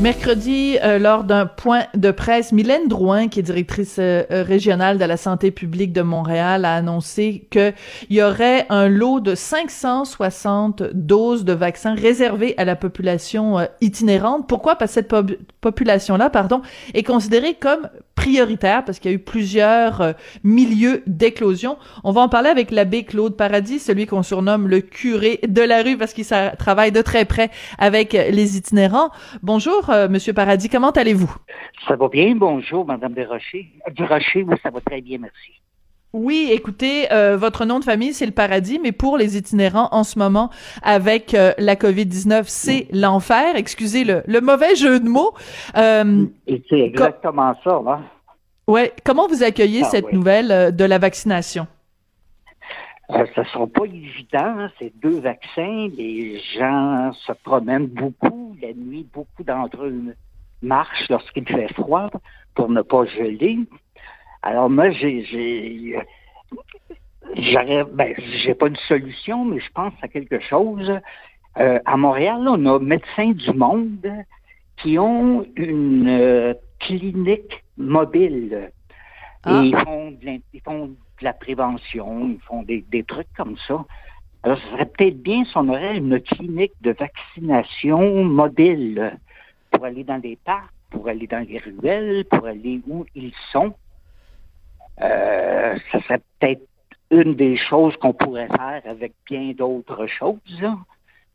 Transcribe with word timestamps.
Mercredi, 0.00 0.76
euh, 0.82 0.98
lors 0.98 1.22
d'un 1.22 1.46
point 1.46 1.84
de 1.94 2.10
presse, 2.10 2.50
Mylène 2.50 2.88
Drouin, 2.88 3.28
qui 3.28 3.38
est 3.38 3.44
directrice 3.44 3.96
euh, 4.00 4.24
régionale 4.28 4.98
de 4.98 5.04
la 5.04 5.16
santé 5.16 5.52
publique 5.52 5.92
de 5.92 6.02
Montréal, 6.02 6.64
a 6.64 6.74
annoncé 6.74 7.46
qu'il 7.48 7.72
y 8.10 8.20
aurait 8.20 8.66
un 8.70 8.88
lot 8.88 9.20
de 9.20 9.36
560 9.36 10.82
doses 10.94 11.44
de 11.44 11.52
vaccins 11.52 11.94
réservées 11.94 12.54
à 12.58 12.64
la 12.64 12.74
population 12.74 13.60
euh, 13.60 13.66
itinérante. 13.80 14.48
Pourquoi? 14.48 14.74
Parce 14.74 14.90
que 14.90 14.94
cette 14.94 15.14
population-là, 15.60 16.28
pardon, 16.28 16.62
est 16.92 17.04
considérée 17.04 17.54
comme 17.54 17.88
prioritaire 18.16 18.84
parce 18.84 18.98
qu'il 18.98 19.10
y 19.10 19.14
a 19.14 19.16
eu 19.16 19.20
plusieurs 19.20 20.14
milieux 20.44 21.02
d'éclosion. 21.06 21.76
On 22.04 22.12
va 22.12 22.22
en 22.22 22.28
parler 22.28 22.48
avec 22.48 22.70
l'abbé 22.70 23.04
Claude 23.04 23.36
Paradis, 23.36 23.78
celui 23.78 24.06
qu'on 24.06 24.22
surnomme 24.22 24.66
le 24.66 24.80
curé 24.80 25.40
de 25.46 25.60
la 25.60 25.82
rue 25.82 25.98
parce 25.98 26.14
qu'il 26.14 26.24
travaille 26.58 26.90
de 26.90 27.02
très 27.02 27.26
près 27.26 27.50
avec 27.76 28.12
les 28.12 28.56
itinérants. 28.56 29.10
Bonjour, 29.42 29.83
euh, 29.90 30.08
Monsieur 30.08 30.32
Paradis, 30.32 30.68
comment 30.68 30.90
allez-vous? 30.90 31.34
Ça 31.86 31.96
va 31.96 32.08
bien, 32.08 32.34
bonjour, 32.36 32.86
Madame 32.86 33.12
Desrochers. 33.12 33.70
Du 33.92 34.04
Rocher, 34.04 34.42
oui, 34.42 34.56
ça 34.62 34.70
va 34.70 34.80
très 34.80 35.00
bien, 35.00 35.18
merci. 35.18 35.60
Oui, 36.12 36.48
écoutez, 36.52 37.12
euh, 37.12 37.36
votre 37.36 37.64
nom 37.64 37.80
de 37.80 37.84
famille, 37.84 38.12
c'est 38.12 38.26
le 38.26 38.32
paradis, 38.32 38.78
mais 38.80 38.92
pour 38.92 39.18
les 39.18 39.36
itinérants 39.36 39.88
en 39.90 40.04
ce 40.04 40.18
moment, 40.18 40.48
avec 40.82 41.32
la 41.32 41.74
COVID-19, 41.74 42.44
c'est 42.46 42.86
l'enfer. 42.92 43.56
Excusez 43.56 44.04
le, 44.04 44.22
le 44.26 44.40
mauvais 44.40 44.76
jeu 44.76 45.00
de 45.00 45.08
mots. 45.08 45.34
Et 45.76 46.62
c'est 46.68 46.80
exactement 46.80 47.54
ça, 47.64 47.82
là. 47.84 48.00
Ouais. 48.66 48.92
Comment 49.04 49.26
vous 49.26 49.42
accueillez 49.42 49.82
ah, 49.84 49.88
cette 49.90 50.12
nouvelle 50.12 50.50
euh, 50.50 50.70
de 50.70 50.84
la 50.84 50.98
vaccination? 50.98 51.66
Euh, 53.10 53.26
ça 53.34 53.42
ne 53.42 53.46
sera 53.46 53.66
pas 53.66 53.84
évident, 53.84 54.58
hein, 54.58 54.70
ces 54.78 54.92
deux 55.02 55.20
vaccins. 55.20 55.88
Les 55.96 56.40
gens 56.56 57.12
se 57.12 57.32
promènent 57.32 57.86
beaucoup 57.86 58.56
la 58.60 58.72
nuit. 58.72 59.06
Beaucoup 59.12 59.42
d'entre 59.42 59.84
eux 59.84 60.14
marchent 60.62 61.08
lorsqu'il 61.10 61.46
fait 61.46 61.72
froid 61.74 62.10
pour 62.54 62.70
ne 62.70 62.80
pas 62.82 63.04
geler. 63.04 63.58
Alors 64.42 64.70
moi, 64.70 64.90
j'ai, 64.90 65.24
j'ai, 65.24 65.98
ben, 67.92 68.14
j'ai 68.42 68.54
pas 68.54 68.68
une 68.68 68.76
solution, 68.88 69.44
mais 69.44 69.60
je 69.60 69.70
pense 69.72 69.92
à 70.02 70.08
quelque 70.08 70.40
chose. 70.40 70.90
Euh, 71.58 71.78
à 71.84 71.96
Montréal, 71.96 72.44
on 72.48 72.66
a 72.66 72.78
Médecins 72.78 73.32
du 73.32 73.52
Monde 73.52 74.08
qui 74.78 74.98
ont 74.98 75.46
une 75.56 76.56
clinique 76.80 77.64
mobile. 77.76 78.70
Ah. 79.44 79.62
Et 79.62 79.68
ils 79.68 79.76
font, 79.76 80.10
de 80.10 80.96
la 81.24 81.32
prévention, 81.32 82.28
ils 82.28 82.40
font 82.40 82.62
des, 82.62 83.04
trucs 83.06 83.32
comme 83.36 83.56
ça. 83.66 83.84
Alors, 84.42 84.58
ce 84.58 84.68
serait 84.70 84.86
peut-être 84.86 85.22
bien 85.22 85.44
si 85.44 85.56
on 85.56 85.68
aurait 85.68 85.96
une 85.96 86.20
clinique 86.20 86.74
de 86.82 86.92
vaccination 86.92 88.24
mobile 88.24 89.18
pour 89.70 89.84
aller 89.84 90.04
dans 90.04 90.20
les 90.22 90.36
parcs, 90.36 90.70
pour 90.90 91.08
aller 91.08 91.26
dans 91.26 91.46
les 91.46 91.58
ruelles, 91.58 92.24
pour 92.26 92.46
aller 92.46 92.80
où 92.86 93.04
ils 93.14 93.32
sont. 93.50 93.74
Euh, 95.00 95.76
ce 95.90 95.98
serait 96.00 96.20
peut-être 96.38 96.62
une 97.10 97.34
des 97.34 97.56
choses 97.56 97.96
qu'on 97.96 98.12
pourrait 98.12 98.48
faire 98.48 98.82
avec 98.84 99.12
bien 99.26 99.52
d'autres 99.52 100.06
choses. 100.06 100.62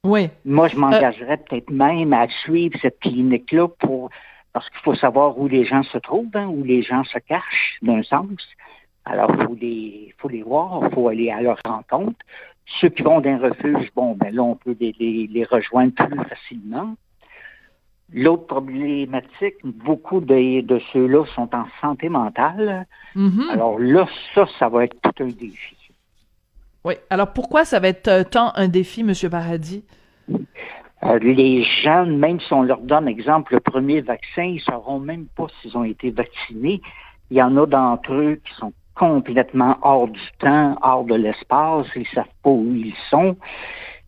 Oui. 0.04 0.30
Moi, 0.46 0.70
je 0.70 0.78
m'engagerais 0.78 1.38
peut-être 1.38 1.72
même 1.72 2.14
à 2.14 2.28
suivre 2.30 2.78
cette 2.82 3.00
clinique-là 3.00 3.68
pour 3.80 4.10
parce 4.54 4.70
qu'il 4.70 4.80
faut 4.80 4.96
savoir 4.96 5.38
où 5.38 5.48
les 5.48 5.66
gens 5.66 5.84
se 5.84 5.98
trouvent, 6.00 6.36
hein, 6.36 6.48
où 6.48 6.64
les 6.64 6.82
gens 6.82 7.04
se 7.04 7.20
cachent, 7.20 7.78
d'un 7.82 8.02
sens. 8.04 8.28
Alors, 9.06 9.32
il 9.34 9.44
faut 9.44 9.56
les, 9.56 10.14
faut 10.18 10.30
les 10.30 10.44
voir, 10.44 10.82
il 10.84 10.94
faut 10.94 11.08
aller 11.08 11.32
à 11.32 11.42
leur 11.42 11.58
rencontre. 11.66 12.18
Ceux 12.80 12.90
qui 12.90 13.02
vont 13.02 13.20
d'un 13.20 13.40
refuge, 13.40 13.90
bon, 13.96 14.14
ben 14.14 14.34
là, 14.34 14.44
on 14.44 14.56
peut 14.56 14.76
les, 14.80 14.94
les, 15.00 15.44
rejoindre 15.46 15.94
plus 15.94 16.24
facilement. 16.26 16.96
L'autre 18.14 18.46
problématique, 18.46 19.56
beaucoup 19.64 20.20
de, 20.20 20.62
de 20.62 20.82
ceux-là 20.94 21.26
sont 21.36 21.54
en 21.56 21.66
santé 21.82 22.10
mentale. 22.10 22.86
Mm-hmm. 23.16 23.50
Alors 23.50 23.80
là, 23.80 24.08
ça, 24.36 24.46
ça 24.60 24.70
va 24.70 24.84
être 24.84 24.96
tout 25.02 25.24
un 25.24 25.28
défi. 25.28 25.76
Oui. 26.86 26.96
Alors 27.10 27.34
pourquoi 27.34 27.66
ça 27.66 27.80
va 27.80 27.90
être 27.90 28.08
euh, 28.08 28.24
tant 28.24 28.52
un 28.56 28.68
défi, 28.68 29.02
M. 29.02 29.14
Paradis? 29.30 29.84
Euh, 31.04 31.20
les 31.20 31.64
jeunes, 31.64 32.18
même 32.18 32.40
si 32.40 32.54
on 32.54 32.64
leur 32.64 32.80
donne, 32.80 33.08
exemple, 33.08 33.54
le 33.54 33.60
premier 33.60 34.02
vaccin, 34.02 34.44
ils 34.44 34.56
ne 34.56 34.60
sauront 34.60 35.00
même 35.00 35.28
pas 35.36 35.48
s'ils 35.62 35.78
ont 35.78 35.84
été 35.84 36.12
vaccinés. 36.12 36.82
Il 37.32 37.38
y 37.38 37.42
en 37.42 37.56
a 37.58 37.66
d'entre 37.66 38.14
eux 38.14 38.42
qui 38.46 38.54
sont 38.56 38.74
complètement 39.00 39.78
hors 39.82 40.10
du 40.10 40.20
temps, 40.40 40.78
hors 40.82 41.06
de 41.06 41.16
l'espace, 41.16 41.88
ils 41.96 42.02
ne 42.02 42.08
savent 42.14 42.26
pas 42.44 42.50
où 42.50 42.74
ils 42.76 42.94
sont, 43.10 43.38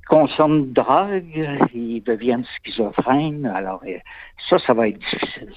ils 0.02 0.06
consomment 0.08 0.68
de 0.68 0.74
drogue, 0.74 1.50
ils 1.74 2.04
deviennent 2.04 2.44
schizophrènes. 2.58 3.46
Alors, 3.46 3.82
euh, 3.88 3.98
ça, 4.50 4.60
ça 4.60 4.74
va 4.74 4.90
être 4.90 5.00
difficile. 5.00 5.54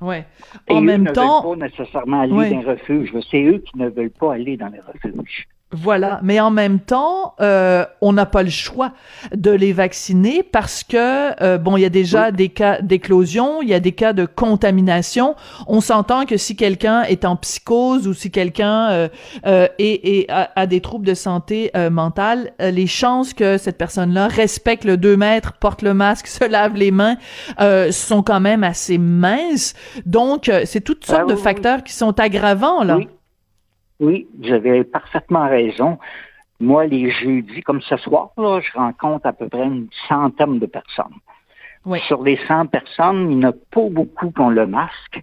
Ouais. 0.00 0.26
En 0.68 0.80
même 0.80 1.04
ne 1.04 1.12
temps, 1.12 1.42
veulent 1.42 1.58
pas 1.58 1.66
nécessairement 1.68 2.20
aller 2.22 2.32
dans 2.32 2.60
les 2.60 2.64
refuges. 2.64 3.14
C'est 3.30 3.44
eux 3.44 3.58
qui 3.58 3.78
ne 3.78 3.88
veulent 3.88 4.10
pas 4.10 4.34
aller 4.34 4.56
dans 4.56 4.68
les 4.68 4.80
refuges. 4.80 5.46
Voilà, 5.72 6.20
mais 6.22 6.38
en 6.38 6.52
même 6.52 6.78
temps, 6.78 7.34
euh, 7.40 7.84
on 8.00 8.12
n'a 8.12 8.24
pas 8.24 8.44
le 8.44 8.50
choix 8.50 8.92
de 9.34 9.50
les 9.50 9.72
vacciner 9.72 10.44
parce 10.44 10.84
que 10.84 11.42
euh, 11.42 11.58
bon, 11.58 11.76
il 11.76 11.80
y 11.80 11.84
a 11.84 11.90
déjà 11.90 12.30
des 12.30 12.50
cas 12.50 12.80
d'éclosion, 12.80 13.62
il 13.62 13.68
y 13.68 13.74
a 13.74 13.80
des 13.80 13.90
cas 13.90 14.12
de 14.12 14.26
contamination. 14.26 15.34
On 15.66 15.80
s'entend 15.80 16.24
que 16.24 16.36
si 16.36 16.54
quelqu'un 16.54 17.02
est 17.02 17.24
en 17.24 17.34
psychose 17.34 18.06
ou 18.06 18.14
si 18.14 18.30
quelqu'un 18.30 18.90
euh, 18.90 19.08
euh 19.44 19.66
est, 19.80 20.30
a, 20.30 20.66
des 20.68 20.80
troubles 20.80 21.06
de 21.06 21.14
santé 21.14 21.72
mentale, 21.90 22.52
les 22.60 22.86
chances 22.86 23.34
que 23.34 23.58
cette 23.58 23.76
personne-là 23.76 24.28
respecte 24.28 24.84
le 24.84 24.96
2 24.96 25.16
mètres, 25.16 25.54
porte 25.54 25.82
le 25.82 25.94
masque, 25.94 26.26
se 26.28 26.44
lave 26.44 26.76
les 26.76 26.92
mains, 26.92 27.16
sont 27.90 28.22
quand 28.22 28.40
même 28.40 28.62
assez 28.62 28.98
minces. 28.98 29.74
Donc, 30.06 30.48
c'est 30.64 30.80
toutes 30.80 31.04
sortes 31.04 31.24
ah 31.26 31.32
de 31.32 31.36
facteurs 31.36 31.82
qui 31.82 31.92
sont 31.92 32.20
aggravants 32.20 32.84
là. 32.84 32.98
Oui, 34.00 34.26
vous 34.38 34.52
avez 34.52 34.84
parfaitement 34.84 35.48
raison. 35.48 35.98
Moi, 36.60 36.86
les 36.86 37.10
jeudis, 37.10 37.62
comme 37.62 37.80
ce 37.82 37.96
soir, 37.96 38.30
là, 38.36 38.60
je 38.60 38.72
rencontre 38.72 39.26
à 39.26 39.32
peu 39.32 39.48
près 39.48 39.64
une 39.64 39.88
centaine 40.08 40.58
de 40.58 40.66
personnes. 40.66 41.14
Oui. 41.84 42.00
Sur 42.06 42.22
les 42.22 42.38
100 42.48 42.66
personnes, 42.66 43.30
il 43.30 43.38
n'y 43.38 43.46
en 43.46 43.50
a 43.50 43.52
pas 43.52 43.88
beaucoup 43.88 44.30
qui 44.30 44.40
ont 44.40 44.50
le 44.50 44.66
masque. 44.66 45.22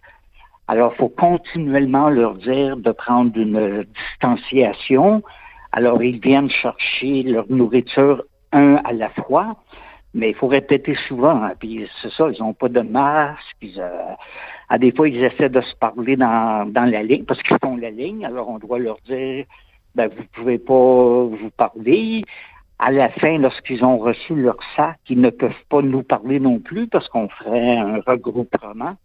Alors, 0.67 0.93
il 0.93 0.97
faut 0.97 1.09
continuellement 1.09 2.09
leur 2.09 2.35
dire 2.35 2.77
de 2.77 2.91
prendre 2.91 3.37
une 3.37 3.83
distanciation. 3.83 5.21
Alors, 5.71 6.01
ils 6.01 6.19
viennent 6.19 6.49
chercher 6.49 7.23
leur 7.23 7.45
nourriture 7.49 8.23
un 8.53 8.75
à 8.85 8.93
la 8.93 9.09
fois, 9.09 9.57
mais 10.13 10.29
il 10.29 10.35
faut 10.35 10.47
répéter 10.47 10.95
souvent. 11.07 11.43
Hein. 11.43 11.53
Puis 11.59 11.89
c'est 12.01 12.11
ça, 12.11 12.29
ils 12.31 12.39
n'ont 12.39 12.53
pas 12.53 12.69
de 12.69 12.81
masque. 12.81 13.57
Ils, 13.61 13.81
euh, 13.81 14.13
à 14.73 14.79
des 14.79 14.91
fois, 14.91 15.07
ils 15.07 15.23
essaient 15.23 15.49
de 15.49 15.61
se 15.61 15.75
parler 15.75 16.15
dans, 16.15 16.67
dans 16.67 16.89
la 16.89 17.03
ligne 17.03 17.25
parce 17.25 17.39
qu'ils 17.43 17.59
font 17.63 17.77
la 17.77 17.91
ligne. 17.91 18.25
Alors, 18.25 18.49
on 18.49 18.57
doit 18.57 18.79
leur 18.79 18.97
dire, 19.05 19.45
ben, 19.93 20.07
vous 20.07 20.23
pouvez 20.33 20.57
pas 20.57 21.25
vous 21.25 21.51
parler. 21.55 22.23
À 22.79 22.89
la 22.91 23.09
fin, 23.09 23.37
lorsqu'ils 23.37 23.85
ont 23.85 23.99
reçu 23.99 24.33
leur 24.33 24.57
sac, 24.75 24.97
ils 25.07 25.21
ne 25.21 25.29
peuvent 25.29 25.63
pas 25.69 25.83
nous 25.83 26.01
parler 26.01 26.39
non 26.39 26.57
plus 26.57 26.87
parce 26.87 27.07
qu'on 27.09 27.29
ferait 27.29 27.77
un 27.77 27.99
regroupement. 28.07 28.95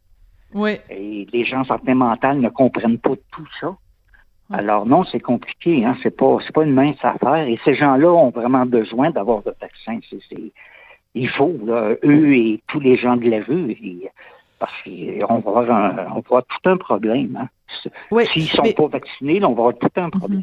Oui. 0.54 0.78
Et 0.88 1.26
les 1.34 1.44
gens 1.44 1.64
santé 1.64 1.92
mentale 1.92 2.40
ne 2.40 2.48
comprennent 2.48 2.98
pas 2.98 3.16
tout 3.30 3.48
ça. 3.60 3.76
Alors 4.50 4.86
non, 4.86 5.04
c'est 5.04 5.20
compliqué, 5.20 5.84
hein. 5.84 5.98
C'est 6.02 6.16
pas, 6.16 6.38
c'est 6.46 6.54
pas 6.54 6.64
une 6.64 6.72
mince 6.72 6.96
affaire. 7.02 7.46
Et 7.46 7.60
ces 7.66 7.74
gens-là 7.74 8.10
ont 8.10 8.30
vraiment 8.30 8.64
besoin 8.64 9.10
d'avoir 9.10 9.42
de 9.42 9.52
vaccin. 9.60 9.98
C'est, 10.08 10.52
il 11.14 11.28
faut, 11.28 11.58
là, 11.66 11.94
eux 12.02 12.34
et 12.34 12.62
tous 12.68 12.80
les 12.80 12.96
gens 12.96 13.18
de 13.18 13.28
la 13.28 13.42
rue. 13.42 13.76
Parce 14.58 14.72
qu'on 14.82 15.38
va, 15.38 15.60
avoir 15.60 16.16
on 16.16 16.34
va 16.34 16.42
tout 16.42 16.70
un 16.70 16.76
problème. 16.76 17.36
Hein. 17.41 17.48
S'ils 18.32 18.42
ne 18.42 18.48
sont 18.48 18.72
pas 18.72 18.88
vaccinés, 18.88 19.44
on 19.44 19.54
va 19.54 19.62
avoir 19.62 19.78
tout 19.78 19.88
un 19.96 20.06
mhm. 20.06 20.10
problème. 20.10 20.42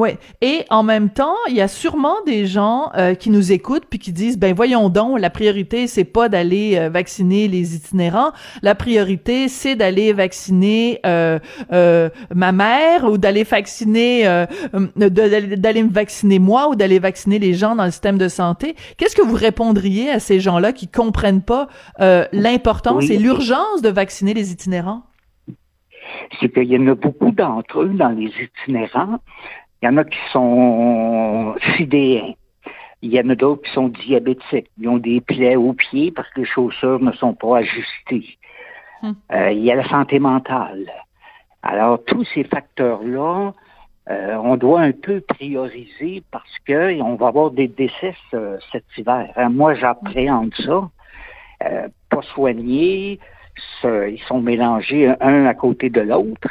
Oui. 0.00 0.16
Et 0.40 0.64
en 0.70 0.82
même 0.82 1.10
temps, 1.10 1.36
il 1.50 1.54
y 1.54 1.60
a 1.60 1.68
sûrement 1.68 2.14
des 2.24 2.46
gens 2.46 2.90
euh, 2.96 3.12
qui 3.12 3.28
nous 3.28 3.52
écoutent 3.52 3.84
puis 3.84 3.98
qui 3.98 4.12
disent 4.12 4.38
ben 4.38 4.54
voyons 4.54 4.88
donc, 4.88 5.20
la 5.20 5.28
priorité 5.28 5.86
c'est 5.88 6.04
pas 6.04 6.30
d'aller 6.30 6.78
euh, 6.78 6.88
vacciner 6.88 7.48
les 7.48 7.76
itinérants, 7.76 8.32
la 8.62 8.74
priorité 8.74 9.48
c'est 9.48 9.76
d'aller 9.76 10.14
vacciner 10.14 11.00
euh, 11.04 11.38
ma 12.34 12.52
mère 12.52 13.04
ou 13.04 13.18
d'aller 13.18 13.44
vacciner 13.44 14.24
d'aller 14.96 15.82
me 15.82 15.92
vacciner 15.92 16.38
moi 16.38 16.70
ou 16.70 16.76
d'aller 16.76 16.98
vacciner 16.98 17.38
les 17.38 17.52
gens 17.52 17.76
dans 17.76 17.84
le 17.84 17.90
système 17.90 18.16
de 18.16 18.28
santé. 18.28 18.76
Qu'est-ce 18.96 19.14
que 19.14 19.20
vous 19.20 19.36
répondriez 19.36 20.08
à 20.08 20.18
ces 20.18 20.40
gens-là 20.40 20.72
qui 20.72 20.88
comprennent 20.88 21.42
pas 21.42 21.68
l'importance 22.32 23.10
et 23.10 23.18
l'urgence 23.18 23.82
de 23.82 23.90
vacciner 23.90 24.32
les 24.32 24.50
itinérants? 24.50 25.02
c'est 26.40 26.52
qu'il 26.52 26.64
y 26.64 26.76
en 26.76 26.86
a 26.88 26.94
beaucoup 26.94 27.30
d'entre 27.30 27.82
eux 27.82 27.94
dans 27.94 28.10
les 28.10 28.30
itinérants 28.42 29.20
il 29.82 29.86
y 29.86 29.88
en 29.88 29.96
a 29.96 30.04
qui 30.04 30.18
sont 30.32 31.54
sidéens. 31.76 32.34
Il 33.02 33.12
y 33.14 33.20
en 33.20 33.30
a 33.30 33.34
d'autres 33.34 33.62
qui 33.62 33.72
sont 33.72 33.88
diabétiques. 33.88 34.70
Ils 34.78 34.88
ont 34.88 34.98
des 34.98 35.20
plaies 35.20 35.56
aux 35.56 35.72
pieds 35.72 36.10
parce 36.10 36.28
que 36.30 36.40
les 36.40 36.46
chaussures 36.46 37.00
ne 37.00 37.12
sont 37.12 37.34
pas 37.34 37.58
ajustées. 37.58 38.38
Hmm. 39.02 39.12
Euh, 39.32 39.52
il 39.52 39.64
y 39.64 39.72
a 39.72 39.76
la 39.76 39.88
santé 39.88 40.18
mentale. 40.18 40.90
Alors, 41.62 42.02
tous 42.04 42.24
ces 42.34 42.44
facteurs-là 42.44 43.54
euh, 44.08 44.34
on 44.42 44.56
doit 44.56 44.80
un 44.80 44.92
peu 44.92 45.20
prioriser 45.20 46.24
parce 46.32 46.58
que 46.66 47.00
on 47.00 47.14
va 47.14 47.28
avoir 47.28 47.50
des 47.50 47.68
décès 47.68 48.14
cet 48.72 48.84
hiver. 48.96 49.30
Hein. 49.36 49.50
Moi, 49.50 49.74
j'appréhende 49.74 50.52
ça. 50.54 50.90
Euh, 51.64 51.88
pas 52.08 52.22
soignés, 52.22 53.20
ils 53.84 54.22
sont 54.26 54.40
mélangés 54.40 55.14
un 55.20 55.46
à 55.46 55.54
côté 55.54 55.90
de 55.90 56.00
l'autre. 56.00 56.48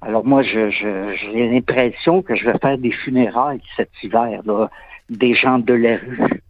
Alors 0.00 0.24
moi, 0.24 0.42
j'ai 0.42 0.70
je, 0.70 1.52
l'impression 1.52 2.22
que 2.22 2.34
je 2.36 2.44
vais 2.44 2.58
faire 2.58 2.78
des 2.78 2.92
funérailles 2.92 3.60
cet 3.76 3.90
hiver, 4.02 4.42
là, 4.44 4.70
des 5.10 5.34
gens 5.34 5.58
de 5.58 5.74
la 5.74 5.96
rue. 5.96 6.42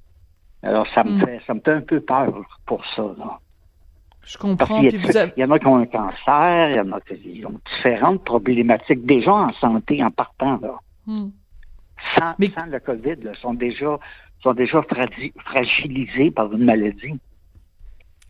Alors 0.63 0.87
ça 0.95 1.05
me 1.05 1.13
hmm. 1.13 1.21
fait 1.21 1.41
ça 1.47 1.55
me 1.55 1.61
fait 1.61 1.73
un 1.73 1.81
peu 1.81 2.01
peur 2.01 2.35
pour 2.67 2.85
ça. 2.95 3.03
Là. 3.17 3.39
Je 4.25 4.37
comprends. 4.37 4.81
Il 4.83 4.93
y, 5.37 5.45
en 5.45 5.51
a 5.51 5.59
qui 5.59 5.67
ont 5.67 5.77
un 5.77 5.87
cancer, 5.87 6.71
il 6.71 6.77
y 6.77 6.81
en 6.81 6.93
a 6.93 7.01
qui 7.01 7.45
ont 7.47 7.61
différentes 7.77 8.25
problématiques 8.25 9.07
déjà 9.07 9.33
en 9.33 9.53
santé 9.55 10.03
en 10.05 10.11
partant 10.11 10.59
là. 10.61 10.75
Hmm. 11.07 11.31
Sans, 12.15 12.35
sans, 12.55 12.67
le 12.67 12.79
COVID, 12.79 13.17
là, 13.23 13.35
sont 13.41 13.55
déjà 13.55 13.99
sont 14.43 14.55
déjà 14.55 14.83
fragilisés 15.45 16.31
par 16.31 16.53
une 16.53 16.65
maladie. 16.65 17.19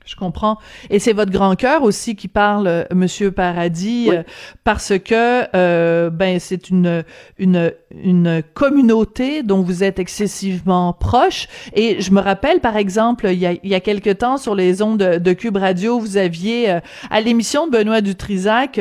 Je 0.09 0.17
comprends. 0.17 0.57
Et 0.89 1.01
c'est 1.01 1.13
votre 1.13 1.31
grand 1.31 1.55
cœur 1.55 1.83
aussi 1.83 2.17
qui 2.17 2.29
parle, 2.29 2.67
euh, 2.67 2.85
Monsieur 2.95 3.31
Paradis, 3.31 4.09
euh, 4.11 4.23
parce 4.65 4.95
que 4.99 5.45
euh, 5.55 6.09
ben 6.09 6.41
c'est 6.41 6.71
une 6.71 7.05
une 7.37 7.75
une 7.91 8.43
communauté 8.55 9.43
dont 9.43 9.61
vous 9.61 9.85
êtes 9.85 9.99
excessivement 9.99 10.95
proche. 10.95 11.47
Et 11.75 12.01
je 12.01 12.11
me 12.13 12.23
rappelle, 12.23 12.61
par 12.61 12.79
exemple, 12.79 13.29
il 13.31 13.39
y 13.39 13.45
a 13.45 13.53
il 13.53 13.69
y 13.69 13.75
a 13.75 13.81
quelque 13.81 14.09
temps 14.09 14.39
sur 14.39 14.55
les 14.55 14.81
ondes 14.81 14.97
de, 14.97 15.19
de 15.19 15.33
Cube 15.35 15.59
Radio, 15.59 15.99
vous 15.99 16.17
aviez 16.17 16.79
à 17.11 17.21
l'émission 17.21 17.67
de 17.67 17.73
Benoît 17.73 18.01
Dutrisac 18.01 18.81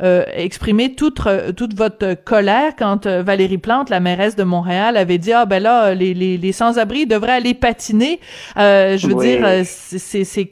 exprimé 0.00 0.94
toute 0.94 1.20
toute 1.54 1.74
votre 1.74 2.14
colère 2.14 2.76
quand 2.78 3.06
Valérie 3.06 3.58
Plante, 3.58 3.90
la 3.90 4.00
mairesse 4.00 4.36
de 4.36 4.44
Montréal, 4.44 4.96
avait 4.96 5.18
dit 5.18 5.34
ah 5.34 5.44
ben 5.44 5.62
là 5.62 5.92
les 5.92 6.14
les, 6.14 6.38
les 6.38 6.52
sans-abri 6.52 7.06
devraient 7.06 7.32
aller 7.32 7.52
patiner. 7.52 8.20
je 8.56 9.06
veux 9.06 9.22
dire, 9.22 9.66
c'est 9.66 10.24
c'est 10.24 10.46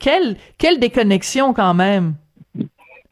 quelle, 0.58 0.78
déconnexion 0.78 1.52
quand 1.52 1.74
même. 1.74 2.14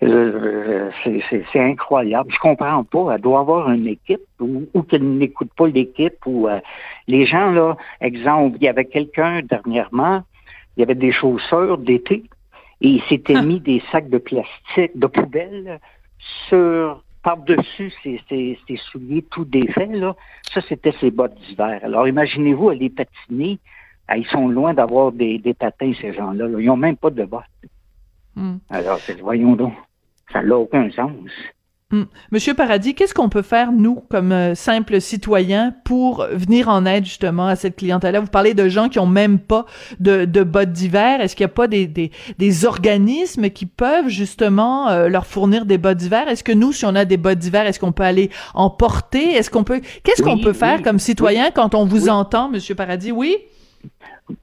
Euh, 0.02 0.90
c'est 1.04 1.60
incroyable. 1.60 2.30
Je 2.32 2.38
comprends 2.38 2.84
pas. 2.84 3.14
Elle 3.14 3.20
doit 3.20 3.40
avoir 3.40 3.70
une 3.70 3.88
équipe 3.88 4.20
ou, 4.40 4.82
qu'elle 4.82 5.16
n'écoute 5.16 5.50
pas 5.56 5.66
l'équipe 5.66 6.24
ou 6.24 6.48
euh, 6.48 6.60
les 7.08 7.26
gens 7.26 7.50
là. 7.50 7.76
Exemple, 8.00 8.58
il 8.60 8.64
y 8.64 8.68
avait 8.68 8.84
quelqu'un 8.84 9.42
dernièrement. 9.42 10.22
Il 10.76 10.80
y 10.80 10.82
avait 10.84 10.94
des 10.94 11.10
chaussures 11.10 11.78
d'été 11.78 12.22
et 12.80 12.88
il 12.88 13.02
s'était 13.08 13.36
ah. 13.36 13.42
mis 13.42 13.58
des 13.58 13.82
sacs 13.90 14.08
de 14.08 14.18
plastique, 14.18 14.96
de 14.96 15.06
poubelle 15.06 15.80
sur 16.48 17.02
par-dessus 17.22 17.92
ses, 18.02 18.58
souliers 18.90 19.22
tout 19.22 19.44
défaits. 19.44 19.90
Là. 19.90 20.14
Ça, 20.52 20.60
c'était 20.68 20.94
ses 21.00 21.10
bottes 21.10 21.34
d'hiver. 21.46 21.80
Alors 21.82 22.06
imaginez-vous 22.06 22.70
aller 22.70 22.90
patiner 22.90 23.58
ils 24.16 24.26
sont 24.26 24.48
loin 24.48 24.74
d'avoir 24.74 25.12
des, 25.12 25.40
patins, 25.58 25.92
ces 26.00 26.12
gens-là. 26.12 26.46
Ils 26.58 26.66
n'ont 26.66 26.76
même 26.76 26.96
pas 26.96 27.10
de 27.10 27.24
bottes. 27.24 27.42
Hmm. 28.34 28.56
Alors, 28.70 29.00
voyons 29.20 29.56
donc, 29.56 29.74
ça 30.32 30.42
n'a 30.42 30.56
aucun 30.56 30.90
sens. 30.90 31.12
Hmm. 31.90 32.02
Monsieur 32.32 32.52
Paradis, 32.52 32.94
qu'est-ce 32.94 33.14
qu'on 33.14 33.30
peut 33.30 33.40
faire, 33.40 33.72
nous, 33.72 34.02
comme 34.10 34.30
euh, 34.30 34.54
simples 34.54 35.00
citoyens, 35.00 35.74
pour 35.86 36.26
venir 36.32 36.68
en 36.68 36.84
aide 36.84 37.06
justement 37.06 37.46
à 37.46 37.56
cette 37.56 37.76
clientèle-là? 37.76 38.20
Vous 38.20 38.26
parlez 38.26 38.52
de 38.52 38.68
gens 38.68 38.90
qui 38.90 38.98
ont 38.98 39.06
même 39.06 39.38
pas 39.38 39.64
de, 39.98 40.26
bottes 40.42 40.72
d'hiver. 40.72 41.22
Est-ce 41.22 41.34
qu'il 41.34 41.44
n'y 41.44 41.50
a 41.50 41.54
pas 41.54 41.66
des, 41.66 41.86
des, 41.86 42.64
organismes 42.66 43.48
qui 43.48 43.64
peuvent 43.64 44.08
justement 44.08 44.90
euh, 44.90 45.08
leur 45.08 45.24
fournir 45.26 45.64
des 45.64 45.78
bottes 45.78 45.96
d'hiver? 45.96 46.28
Est-ce 46.28 46.44
que 46.44 46.52
nous, 46.52 46.72
si 46.72 46.84
on 46.84 46.94
a 46.94 47.06
des 47.06 47.16
bottes 47.16 47.38
d'hiver, 47.38 47.66
est-ce 47.66 47.80
qu'on 47.80 47.92
peut 47.92 48.02
aller 48.02 48.28
en 48.52 48.68
porter? 48.68 49.32
Est-ce 49.32 49.50
qu'on 49.50 49.64
peut... 49.64 49.80
Qu'est-ce 50.04 50.22
qu'on 50.22 50.38
peut 50.38 50.52
faire 50.52 50.82
comme 50.82 50.98
citoyen 50.98 51.50
quand 51.50 51.74
on 51.74 51.86
vous 51.86 52.10
entend, 52.10 52.50
Monsieur 52.50 52.74
Paradis? 52.74 53.12
Oui? 53.12 53.38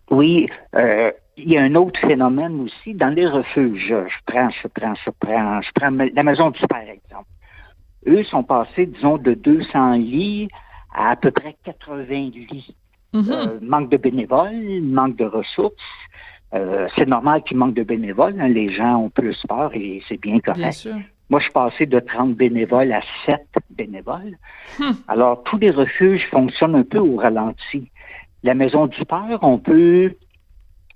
Oui, 0.10 0.48
euh, 0.76 1.12
il 1.38 1.52
y 1.52 1.58
a 1.58 1.64
un 1.64 1.76
autre 1.76 2.00
phénomène 2.00 2.62
aussi 2.62 2.94
dans 2.94 3.10
les 3.10 3.28
refuges. 3.28 3.88
Je 3.88 4.18
prends, 4.26 4.50
je 4.50 4.68
prends, 4.68 4.96
je 4.96 5.10
prends, 5.20 5.62
je 5.62 5.72
prends 5.74 5.92
la 5.92 6.24
maison 6.24 6.50
du 6.52 6.62
père, 6.68 6.90
exemple. 6.90 7.28
Eux 8.08 8.24
sont 8.24 8.44
passés, 8.44 8.86
disons, 8.86 9.18
de 9.18 9.34
200 9.34 9.94
lits 9.94 10.48
à 10.94 11.12
à 11.12 11.16
peu 11.16 11.32
près 11.32 11.56
80 11.64 12.04
lits. 12.08 12.76
Mm-hmm. 13.14 13.32
Euh, 13.32 13.60
manque 13.62 13.90
de 13.90 13.98
bénévoles, 13.98 14.82
manque 14.82 15.18
de 15.18 15.26
ressources. 15.26 15.76
Euh, 16.54 16.88
c'est 16.96 17.08
normal 17.08 17.44
qu'il 17.44 17.58
manque 17.58 17.74
de 17.74 17.84
bénévoles. 17.84 18.40
Hein. 18.40 18.48
Les 18.48 18.70
gens 18.70 18.98
ont 18.98 19.10
plus 19.10 19.38
peur 19.48 19.72
et 19.74 20.02
c'est 20.08 20.20
bien 20.20 20.40
correct. 20.40 20.88
Moi, 21.30 21.40
je 21.40 21.46
suis 21.46 21.54
passé 21.54 21.86
de 21.88 22.00
30 22.00 22.36
bénévoles 22.36 22.92
à 22.92 23.02
7 23.26 23.42
bénévoles. 23.72 24.38
Hmm. 24.80 24.92
Alors, 25.08 25.44
tous 25.44 25.58
les 25.58 25.72
refuges 25.72 26.28
fonctionnent 26.30 26.76
un 26.76 26.84
peu 26.84 27.00
au 27.00 27.16
ralenti 27.16 27.90
la 28.46 28.54
maison 28.54 28.86
du 28.86 29.04
père, 29.06 29.40
on 29.42 29.58
peut 29.58 30.16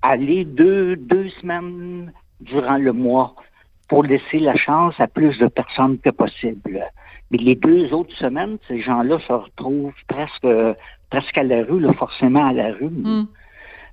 aller 0.02 0.44
deux, 0.44 0.94
deux 0.94 1.28
semaines 1.40 2.12
durant 2.40 2.78
le 2.78 2.92
mois 2.92 3.34
pour 3.88 4.04
laisser 4.04 4.38
la 4.38 4.54
chance 4.54 4.94
à 5.00 5.08
plus 5.08 5.36
de 5.38 5.48
personnes 5.48 5.98
que 5.98 6.10
possible. 6.10 6.80
Mais 7.30 7.38
les 7.38 7.56
deux 7.56 7.92
autres 7.92 8.16
semaines, 8.16 8.58
ces 8.68 8.80
gens-là 8.80 9.18
se 9.26 9.32
retrouvent 9.32 9.92
presque, 10.06 10.46
presque 11.10 11.36
à 11.36 11.42
la 11.42 11.64
rue, 11.64 11.84
forcément 11.94 12.46
à 12.46 12.52
la 12.52 12.72
rue. 12.72 12.88
Hmm. 12.88 13.26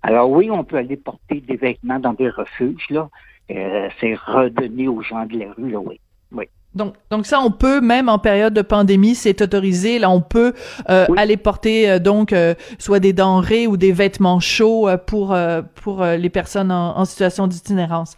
Alors 0.03 0.30
oui, 0.30 0.51
on 0.51 0.63
peut 0.63 0.77
aller 0.77 0.95
porter 0.95 1.42
des 1.42 1.56
vêtements 1.56 2.00
dans 2.00 2.13
des 2.13 2.30
refuges, 2.30 2.88
là. 2.92 3.10
Euh, 3.50 3.89
c'est 4.00 4.13
redonner 4.13 4.88
aux 4.88 5.01
gens 5.01 5.25
de 5.25 5.39
la 5.39 5.51
rue, 5.53 5.71
là, 5.71 5.80
oui. 5.80 6.00
Oui. 6.31 6.45
Donc, 6.75 6.93
donc 7.09 7.25
ça, 7.25 7.39
on 7.39 7.49
peut 7.51 7.81
même 7.81 8.07
en 8.07 8.19
période 8.19 8.53
de 8.53 8.61
pandémie, 8.61 9.15
c'est 9.15 9.41
autorisé. 9.41 9.99
Là, 9.99 10.09
on 10.09 10.21
peut 10.21 10.53
euh, 10.89 11.05
aller 11.17 11.37
porter 11.37 11.89
euh, 11.89 11.99
donc 11.99 12.33
euh, 12.33 12.53
soit 12.77 12.99
des 12.99 13.13
denrées 13.13 13.67
ou 13.67 13.77
des 13.77 13.91
vêtements 13.91 14.39
chauds 14.39 14.87
pour 15.07 15.35
pour 15.75 16.03
les 16.05 16.29
personnes 16.29 16.71
en, 16.71 17.05
situation 17.05 17.47
d'itinérance. 17.47 18.15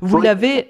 vous 0.00 0.20
l'avez 0.20 0.68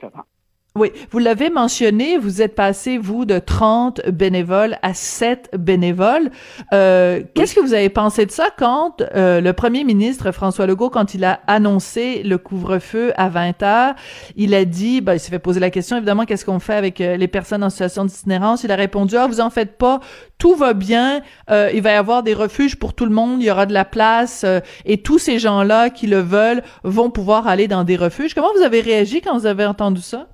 oui, 0.77 0.93
vous 1.11 1.19
l'avez 1.19 1.51
mentionné, 1.51 2.17
vous 2.17 2.43
êtes 2.43 2.55
passé, 2.55 2.97
vous, 2.97 3.25
de 3.25 3.41
30 3.41 4.09
bénévoles 4.11 4.79
à 4.83 4.95
7 4.95 5.51
bénévoles. 5.59 6.31
Euh, 6.73 7.23
Qu'est-ce 7.35 7.57
que 7.57 7.61
vous 7.61 7.75
avez 7.75 7.89
pensé 7.89 8.25
de 8.25 8.31
ça 8.31 8.51
quand 8.57 9.03
euh, 9.17 9.41
le 9.41 9.53
premier 9.53 9.83
ministre 9.83 10.31
François 10.31 10.69
Legault, 10.69 10.89
quand 10.89 11.13
il 11.13 11.25
a 11.25 11.41
annoncé 11.49 12.23
le 12.23 12.39
couvre-feu 12.39 13.13
à 13.17 13.29
20 13.29 13.65
heures, 13.65 13.95
il 14.37 14.55
a 14.55 14.65
dit, 14.65 15.01
ben, 15.01 15.15
il 15.15 15.19
s'est 15.19 15.31
fait 15.31 15.41
poser 15.41 15.59
la 15.59 15.71
question, 15.71 15.97
évidemment, 15.97 16.25
qu'est-ce 16.25 16.45
qu'on 16.45 16.61
fait 16.61 16.77
avec 16.77 17.01
euh, 17.01 17.17
les 17.17 17.27
personnes 17.27 17.65
en 17.65 17.71
situation 17.71 18.05
d'itinérance? 18.05 18.63
Il 18.63 18.71
a 18.71 18.77
répondu, 18.77 19.17
ah, 19.17 19.27
vous 19.27 19.41
en 19.41 19.51
faites 19.51 19.77
pas, 19.77 19.99
tout 20.39 20.55
va 20.55 20.73
bien, 20.73 21.21
euh, 21.51 21.69
il 21.75 21.83
va 21.83 21.91
y 21.91 21.97
avoir 21.97 22.23
des 22.23 22.33
refuges 22.33 22.77
pour 22.77 22.95
tout 22.95 23.07
le 23.07 23.13
monde, 23.13 23.43
il 23.43 23.47
y 23.47 23.51
aura 23.51 23.67
de 23.67 23.75
la 23.75 23.85
place, 23.85 24.47
et 24.85 24.99
tous 24.99 25.19
ces 25.19 25.41
gens-là 25.41 25.91
qui 25.91 26.07
le 26.07 26.21
veulent 26.21 26.63
vont 26.85 27.11
pouvoir 27.11 27.49
aller 27.49 27.67
dans 27.67 27.83
des 27.83 27.97
refuges. 27.97 28.35
Comment 28.35 28.53
vous 28.57 28.63
avez 28.63 28.81
réagi 28.81 29.21
quand 29.21 29.37
vous 29.37 29.47
avez 29.47 29.67
entendu 29.67 30.01
ça? 30.01 30.29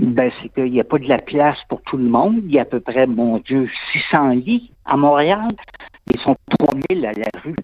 Ben, 0.00 0.32
c'est 0.40 0.48
qu'il 0.48 0.72
n'y 0.72 0.80
a 0.80 0.84
pas 0.84 0.98
de 0.98 1.06
la 1.06 1.18
place 1.18 1.58
pour 1.68 1.82
tout 1.82 1.98
le 1.98 2.08
monde. 2.08 2.40
Il 2.44 2.52
y 2.52 2.58
a 2.58 2.62
à 2.62 2.64
peu 2.64 2.80
près, 2.80 3.06
mon 3.06 3.36
Dieu, 3.36 3.68
600 3.92 4.30
lits 4.30 4.72
à 4.86 4.96
Montréal. 4.96 5.50
Ils 6.10 6.18
sont 6.20 6.36
3000 6.58 7.04
à 7.04 7.12
la 7.12 7.40
rue. 7.42 7.56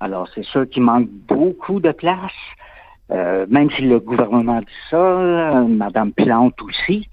Alors, 0.00 0.26
c'est 0.34 0.44
sûr 0.44 0.66
qu'il 0.66 0.82
manque 0.82 1.08
beaucoup 1.10 1.80
de 1.80 1.92
place. 1.92 2.32
Euh, 3.10 3.44
même 3.50 3.70
si 3.72 3.82
le 3.82 4.00
gouvernement 4.00 4.60
dit 4.60 4.66
ça, 4.88 4.96
euh, 4.96 5.64
Madame 5.64 6.12
Plante 6.12 6.60
aussi. 6.62 7.06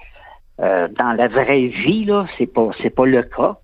Euh, 0.61 0.87
dans 0.97 1.11
la 1.11 1.27
vraie 1.27 1.67
vie, 1.67 2.05
là, 2.05 2.25
c'est 2.37 2.47
pas, 2.47 2.69
c'est 2.81 2.95
pas 2.95 3.05
le 3.05 3.23
cas. 3.23 3.57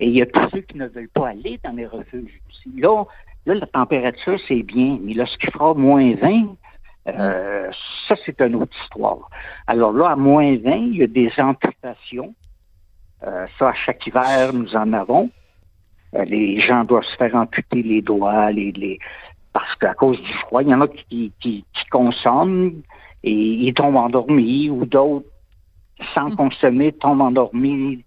Et 0.00 0.08
il 0.08 0.16
y 0.16 0.22
a 0.22 0.26
tous 0.26 0.48
ceux 0.52 0.62
qui 0.62 0.76
ne 0.76 0.88
veulent 0.88 1.10
pas 1.14 1.28
aller 1.28 1.60
dans 1.62 1.72
les 1.72 1.86
refuges 1.86 2.40
Là, 2.76 3.04
là, 3.46 3.54
la 3.54 3.66
température, 3.66 4.40
c'est 4.48 4.64
bien. 4.64 4.98
Mais 5.02 5.14
lorsqu'il 5.14 5.52
fera 5.52 5.74
moins 5.74 6.14
20, 6.16 6.56
euh, 7.06 7.70
ça, 8.06 8.16
c'est 8.24 8.40
une 8.40 8.56
autre 8.56 8.76
histoire. 8.84 9.30
Alors 9.66 9.92
là, 9.92 10.10
à 10.10 10.16
moins 10.16 10.56
20, 10.56 10.70
il 10.74 10.96
y 10.96 11.02
a 11.02 11.06
des 11.06 11.30
amputations. 11.38 12.34
Euh, 13.24 13.46
ça, 13.58 13.70
à 13.70 13.74
chaque 13.74 14.06
hiver, 14.06 14.52
nous 14.52 14.76
en 14.76 14.92
avons. 14.92 15.30
Euh, 16.14 16.24
les 16.24 16.60
gens 16.60 16.84
doivent 16.84 17.04
se 17.04 17.16
faire 17.16 17.34
amputer 17.34 17.82
les 17.82 18.02
doigts, 18.02 18.50
les, 18.50 18.72
les... 18.72 18.98
parce 19.52 19.74
qu'à 19.76 19.94
cause 19.94 20.20
du 20.22 20.32
froid, 20.34 20.62
il 20.62 20.68
y 20.68 20.74
en 20.74 20.80
a 20.80 20.88
qui, 20.88 21.32
qui, 21.40 21.64
consomment 21.90 22.82
et 23.24 23.32
ils 23.32 23.74
tombent 23.74 23.96
endormis, 23.96 24.70
ou 24.70 24.84
d'autres, 24.84 25.26
sans 26.14 26.30
mm. 26.30 26.36
consommer, 26.36 26.92
tombent 26.92 27.22
endormis 27.22 28.04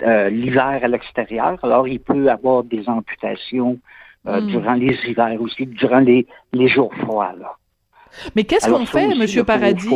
l'hiver 0.00 0.80
à 0.82 0.88
l'extérieur. 0.88 1.58
Alors, 1.62 1.86
il 1.86 2.00
peut 2.00 2.24
y 2.24 2.28
avoir 2.28 2.64
des 2.64 2.88
amputations 2.88 3.78
mm. 4.24 4.46
durant 4.46 4.74
les 4.74 4.96
hivers 5.06 5.40
aussi, 5.40 5.66
durant 5.66 6.00
les, 6.00 6.26
les 6.52 6.68
jours 6.68 6.94
froids. 6.94 7.34
Là. 7.38 7.56
Mais 8.34 8.44
qu'est-ce 8.44 8.68
qu'on 8.68 8.86
fait, 8.86 9.14
Monsieur 9.14 9.44
Paradis? 9.44 9.88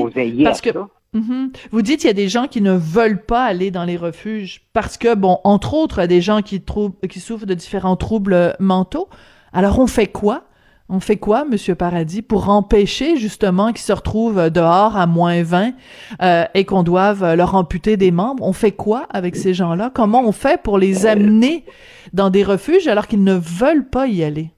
Parce 0.45 0.61
que 0.61 0.71
mhm. 1.13 1.53
vous 1.71 1.83
dites 1.83 2.05
il 2.05 2.07
y 2.07 2.11
a 2.11 2.15
des 2.15 2.29
gens 2.29 2.47
qui 2.47 2.61
ne 2.61 2.73
veulent 2.73 3.25
pas 3.25 3.45
aller 3.45 3.71
dans 3.71 3.85
les 3.85 3.97
refuges 3.97 4.63
parce 4.73 4.97
que 4.97 5.15
bon, 5.15 5.39
entre 5.45 5.75
autres, 5.75 6.07
des 6.07 6.21
gens 6.21 6.43
qui, 6.43 6.63
qui 7.09 7.21
souffrent 7.21 7.47
de 7.47 7.55
différents 7.55 7.97
troubles 7.97 8.57
mentaux. 8.59 9.09
Alors 9.53 9.79
on 9.79 9.87
fait 9.87 10.07
quoi? 10.07 10.45
On 10.93 10.99
fait 10.99 11.19
quoi, 11.19 11.45
Monsieur 11.45 11.77
Paradis, 11.77 12.21
pour 12.21 12.49
empêcher 12.49 13.17
justement 13.17 13.69
qu'ils 13.69 13.79
se 13.83 13.93
retrouvent 13.93 14.51
dehors 14.51 14.97
à 14.97 15.07
moins 15.07 15.41
20 15.41 15.73
euh, 16.21 16.45
et 16.53 16.65
qu'on 16.65 16.83
doive 16.83 17.35
leur 17.35 17.55
amputer 17.55 17.97
des 17.97 18.11
membres? 18.11 18.43
On 18.45 18.53
fait 18.53 18.73
quoi 18.73 19.07
avec 19.11 19.37
ces 19.37 19.55
gens-là? 19.55 19.93
Comment 19.95 20.25
on 20.25 20.33
fait 20.33 20.61
pour 20.61 20.79
les 20.79 21.07
amener 21.07 21.65
dans 22.13 22.29
des 22.29 22.43
refuges 22.43 22.89
alors 22.89 23.07
qu'ils 23.07 23.23
ne 23.23 23.35
veulent 23.35 23.89
pas 23.89 24.09
y 24.09 24.25
aller? 24.25 24.51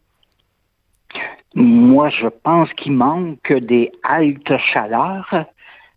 Moi, 1.54 2.08
je 2.08 2.28
pense 2.28 2.72
qu'il 2.74 2.92
manque 2.92 3.52
des 3.52 3.92
haltes 4.02 4.56
chaleurs. 4.72 5.46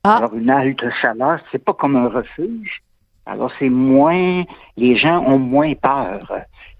Ah. 0.03 0.17
Alors, 0.17 0.33
une 0.35 0.49
halte 0.49 0.89
chaleur, 1.01 1.39
c'est 1.51 1.63
pas 1.63 1.73
comme 1.73 1.95
un 1.95 2.09
refuge. 2.09 2.81
Alors, 3.25 3.51
c'est 3.57 3.69
moins, 3.69 4.43
les 4.77 4.95
gens 4.95 5.23
ont 5.25 5.39
moins 5.39 5.73
peur. 5.73 6.31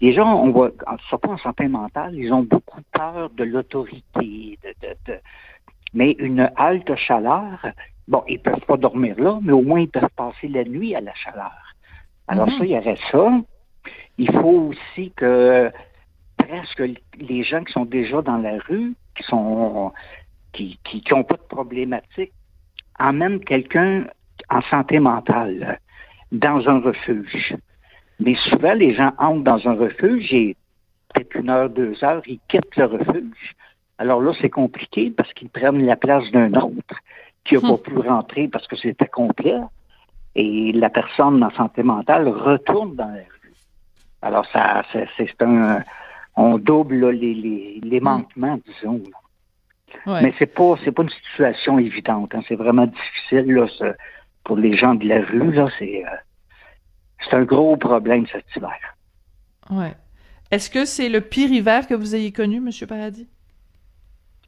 Les 0.01 0.13
gens, 0.13 0.35
on 0.43 0.51
voit, 0.51 0.71
surtout 1.09 1.29
en 1.29 1.37
santé 1.37 1.67
mentale, 1.67 2.13
ils 2.15 2.31
ont 2.33 2.43
beaucoup 2.43 2.81
peur 2.91 3.29
de 3.31 3.43
l'autorité. 3.43 4.59
De, 4.63 5.13
Mais 5.93 6.11
une 6.19 6.51
halte 6.55 6.95
chaleur, 6.95 7.65
bon, 8.07 8.23
ils 8.27 8.39
peuvent 8.39 8.65
pas 8.67 8.77
dormir 8.77 9.15
là, 9.17 9.39
mais 9.41 9.53
au 9.53 9.61
moins 9.61 9.79
ils 9.79 9.89
peuvent 9.89 10.09
passer 10.15 10.47
la 10.47 10.63
nuit 10.65 10.95
à 10.95 11.01
la 11.01 11.13
chaleur. 11.15 11.75
Alors 12.27 12.47
mhm. 12.47 12.57
ça, 12.57 12.65
il 12.65 12.71
y 12.71 12.77
aurait 12.77 12.97
ça. 13.11 13.31
Il 14.17 14.31
faut 14.31 14.71
aussi 14.71 15.11
que 15.15 15.71
presque 16.47 16.83
les 17.19 17.43
gens 17.43 17.63
qui 17.63 17.73
sont 17.73 17.85
déjà 17.85 18.21
dans 18.21 18.37
la 18.37 18.57
rue, 18.67 18.93
qui 19.15 19.23
sont 19.23 19.91
qui 20.53 20.79
qui, 20.83 21.13
ont 21.13 21.23
pas 21.23 21.35
de 21.35 21.47
problématique, 21.49 22.33
emmènent 22.99 23.39
quelqu'un 23.43 24.05
en 24.49 24.61
santé 24.63 24.99
mentale 24.99 25.79
dans 26.31 26.67
un 26.67 26.79
refuge? 26.79 27.55
Mais 28.19 28.35
souvent, 28.35 28.73
les 28.73 28.93
gens 28.93 29.11
entrent 29.17 29.43
dans 29.43 29.67
un 29.67 29.73
refuge 29.73 30.33
et 30.33 30.55
peut-être 31.13 31.35
une 31.35 31.49
heure, 31.49 31.69
deux 31.69 32.01
heures, 32.03 32.21
ils 32.27 32.39
quittent 32.47 32.75
le 32.77 32.85
refuge. 32.85 33.55
Alors 33.97 34.21
là, 34.21 34.33
c'est 34.39 34.49
compliqué 34.49 35.11
parce 35.11 35.33
qu'ils 35.33 35.49
prennent 35.49 35.85
la 35.85 35.95
place 35.95 36.29
d'un 36.31 36.53
autre 36.53 36.95
qui 37.43 37.55
n'a 37.55 37.61
pas 37.61 37.73
hmm. 37.73 37.79
pu 37.79 37.97
rentrer 37.97 38.47
parce 38.47 38.67
que 38.67 38.75
c'était 38.75 39.07
complet. 39.07 39.59
Et 40.35 40.73
la 40.73 40.89
personne 40.89 41.41
en 41.43 41.51
santé 41.51 41.81
mentale 41.83 42.27
retourne 42.27 42.95
dans 42.95 43.07
la 43.07 43.19
rue. 43.19 43.53
Alors, 44.21 44.45
ça, 44.47 44.83
c'est 44.91 45.41
un. 45.41 45.81
On 46.37 46.57
double 46.57 47.09
les, 47.09 47.33
les, 47.81 47.99
hmm. 47.99 48.03
manquements, 48.03 48.59
disons. 48.65 49.01
Mais 50.05 50.33
c'est 50.37 50.53
pas 50.53 50.75
c'est 50.83 50.91
pas 50.91 51.03
une 51.03 51.09
situation 51.09 51.79
évidente. 51.79 52.35
Hein. 52.35 52.41
C'est 52.47 52.55
vraiment 52.55 52.85
difficile 52.85 53.53
là, 53.53 53.93
pour 54.43 54.57
les 54.57 54.75
gens 54.75 54.95
de 54.95 55.07
la 55.07 55.21
rue. 55.21 55.51
Là, 55.53 55.69
c'est 55.79 56.05
euh, 56.05 56.09
c'est 57.23 57.35
un 57.35 57.43
gros 57.43 57.77
problème 57.77 58.27
cet 58.27 58.45
hiver. 58.55 58.77
Ouais. 59.69 59.93
Est-ce 60.51 60.69
que 60.69 60.85
c'est 60.85 61.09
le 61.09 61.21
pire 61.21 61.51
hiver 61.51 61.87
que 61.87 61.93
vous 61.93 62.15
ayez 62.15 62.31
connu, 62.31 62.57
M. 62.57 62.69
Paradis? 62.87 63.27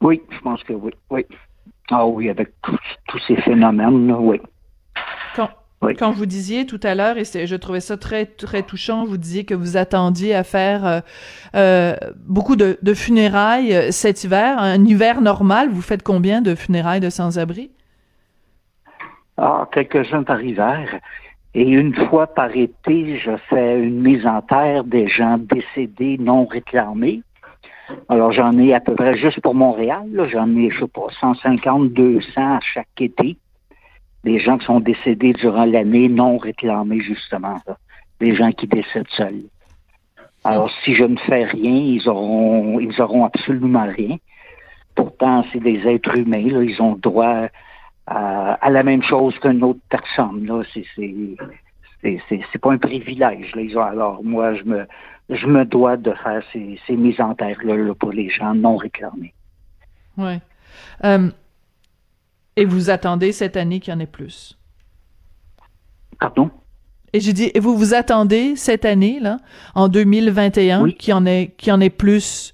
Oui, 0.00 0.22
je 0.30 0.38
pense 0.40 0.62
que 0.62 0.74
oui. 0.74 0.92
oui. 1.10 1.26
Ah 1.90 2.06
oui, 2.06 2.28
avec 2.28 2.50
tous 2.62 3.18
ces 3.26 3.36
phénomènes, 3.36 4.12
oui. 4.12 4.40
Quand, 5.80 5.88
quand 5.96 6.10
vous 6.10 6.26
disiez 6.26 6.66
tout 6.66 6.80
à 6.82 6.94
l'heure, 6.94 7.16
et 7.18 7.24
je 7.24 7.56
trouvais 7.56 7.80
ça 7.80 7.96
très, 7.96 8.26
très 8.26 8.62
touchant, 8.62 9.04
vous 9.04 9.16
disiez 9.16 9.44
que 9.44 9.54
vous 9.54 9.76
attendiez 9.76 10.34
à 10.34 10.42
faire 10.42 10.84
euh, 10.84 11.00
euh, 11.54 11.96
beaucoup 12.26 12.56
de, 12.56 12.78
de, 12.82 12.94
funérailles 12.94 13.74
euh, 13.74 13.90
cet 13.90 14.24
hiver. 14.24 14.58
Un 14.58 14.84
hiver 14.84 15.20
normal, 15.20 15.68
vous 15.70 15.82
faites 15.82 16.02
combien 16.02 16.42
de 16.42 16.54
funérailles 16.54 17.00
de 17.00 17.10
sans-abri? 17.10 17.70
Ah, 19.36 19.68
quelques-uns 19.70 20.24
par 20.24 20.42
hiver. 20.42 20.98
Et 21.54 21.62
une 21.62 21.94
fois 21.94 22.26
par 22.26 22.54
été, 22.56 23.18
je 23.18 23.36
fais 23.48 23.80
une 23.80 24.00
mise 24.00 24.26
en 24.26 24.42
terre 24.42 24.84
des 24.84 25.08
gens 25.08 25.38
décédés 25.38 26.18
non 26.18 26.44
réclamés. 26.44 27.22
Alors, 28.08 28.32
j'en 28.32 28.58
ai 28.58 28.74
à 28.74 28.80
peu 28.80 28.94
près 28.94 29.16
juste 29.16 29.40
pour 29.40 29.54
Montréal, 29.54 30.28
j'en 30.30 30.54
ai, 30.56 30.70
je 30.70 30.80
sais 30.80 30.88
pas, 30.88 31.06
150, 31.20 31.92
200 31.92 32.30
à 32.36 32.60
chaque 32.60 32.88
été. 33.00 33.38
Des 34.24 34.38
gens 34.40 34.58
qui 34.58 34.66
sont 34.66 34.80
décédés 34.80 35.32
durant 35.32 35.64
l'année 35.64 36.08
non 36.08 36.38
réclamés, 36.38 37.00
justement. 37.00 37.60
Des 38.20 38.34
gens 38.34 38.50
qui 38.52 38.66
décèdent 38.66 39.08
seuls. 39.16 39.42
Alors, 40.44 40.70
si 40.84 40.94
je 40.94 41.04
ne 41.04 41.16
fais 41.18 41.44
rien, 41.44 41.76
ils 41.76 42.08
auront, 42.08 42.80
ils 42.80 43.00
auront 43.00 43.24
absolument 43.24 43.86
rien. 43.86 44.16
Pourtant, 44.94 45.44
c'est 45.52 45.60
des 45.60 45.86
êtres 45.86 46.16
humains, 46.16 46.38
ils 46.38 46.80
ont 46.80 46.94
droit 46.94 47.48
à, 48.06 48.70
la 48.70 48.82
même 48.82 49.02
chose 49.02 49.38
qu'une 49.38 49.62
autre 49.62 49.80
personne. 49.88 50.46
Là, 50.46 50.62
c'est, 50.74 50.84
c'est, 52.28 52.58
pas 52.60 52.72
un 52.72 52.78
privilège. 52.78 53.54
Là. 53.54 53.84
alors, 53.84 54.24
moi, 54.24 54.54
je 54.54 54.64
me, 54.64 54.86
je 55.28 55.46
me 55.46 55.64
dois 55.64 55.96
de 55.96 56.12
faire 56.14 56.42
ces, 56.52 56.80
ces 56.86 56.96
mises 56.96 57.20
en 57.20 57.34
terre-là 57.34 57.94
pour 57.94 58.12
les 58.12 58.30
gens 58.30 58.54
non 58.54 58.76
réclamés. 58.76 59.34
Oui. 60.16 60.38
Euh, 61.04 61.30
et 62.58 62.64
vous 62.64 62.90
attendez 62.90 63.32
cette 63.32 63.56
année 63.56 63.80
qu'il 63.80 63.92
y 63.92 63.96
en 63.96 64.00
ait 64.00 64.06
plus? 64.06 64.58
Pardon? 66.18 66.50
Et 67.12 67.20
j'ai 67.20 67.32
dit, 67.32 67.50
et 67.54 67.60
vous 67.60 67.76
vous 67.76 67.94
attendez 67.94 68.56
cette 68.56 68.84
année, 68.84 69.20
là, 69.20 69.38
en 69.74 69.88
2021, 69.88 70.90
qu'il 70.90 71.10
y 71.10 71.12
en 71.14 71.24
ait, 71.24 71.54
qu'il 71.56 71.68
y 71.68 71.72
en 71.72 71.80
ait 71.80 71.90
plus 71.90 72.52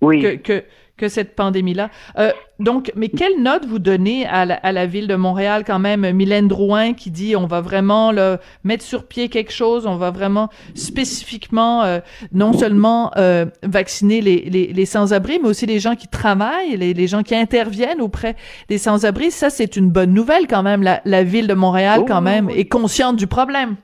que, 0.00 0.36
que, 0.36 0.64
que 0.96 1.08
cette 1.08 1.34
pandémie-là. 1.34 1.90
Euh, 2.18 2.30
donc, 2.60 2.92
mais 2.94 3.08
quelle 3.08 3.42
note 3.42 3.64
vous 3.66 3.80
donnez 3.80 4.26
à 4.26 4.44
la, 4.44 4.54
à 4.54 4.70
la, 4.70 4.86
ville 4.86 5.08
de 5.08 5.16
Montréal 5.16 5.64
quand 5.66 5.80
même, 5.80 6.08
Mylène 6.12 6.46
Drouin 6.46 6.92
qui 6.92 7.10
dit 7.10 7.34
on 7.34 7.46
va 7.46 7.60
vraiment 7.60 8.12
là, 8.12 8.38
mettre 8.62 8.84
sur 8.84 9.06
pied 9.06 9.28
quelque 9.28 9.52
chose, 9.52 9.86
on 9.86 9.96
va 9.96 10.12
vraiment 10.12 10.50
spécifiquement 10.74 11.82
euh, 11.82 11.98
non 12.32 12.52
seulement 12.52 13.10
euh, 13.16 13.46
vacciner 13.64 14.20
les, 14.20 14.42
les, 14.42 14.72
les 14.72 14.86
sans-abri, 14.86 15.40
mais 15.42 15.48
aussi 15.48 15.66
les 15.66 15.80
gens 15.80 15.96
qui 15.96 16.06
travaillent, 16.06 16.76
les, 16.76 16.94
les 16.94 17.06
gens 17.08 17.24
qui 17.24 17.34
interviennent 17.34 18.00
auprès 18.00 18.36
des 18.68 18.78
sans-abri. 18.78 19.32
Ça, 19.32 19.50
c'est 19.50 19.76
une 19.76 19.90
bonne 19.90 20.14
nouvelle 20.14 20.46
quand 20.46 20.62
même. 20.62 20.82
La, 20.82 21.00
la 21.04 21.24
ville 21.24 21.48
de 21.48 21.54
Montréal 21.54 22.04
quand 22.06 22.20
même 22.20 22.50
est 22.50 22.68
consciente 22.68 23.16
du 23.16 23.26
problème. 23.26 23.74